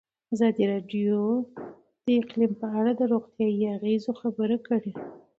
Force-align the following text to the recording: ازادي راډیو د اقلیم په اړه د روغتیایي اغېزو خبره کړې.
ازادي 0.33 0.63
راډیو 0.71 1.19
د 2.05 2.07
اقلیم 2.21 2.51
په 2.61 2.67
اړه 2.79 2.91
د 2.95 3.01
روغتیایي 3.13 3.65
اغېزو 3.75 4.11
خبره 4.21 4.57
کړې. 4.67 4.93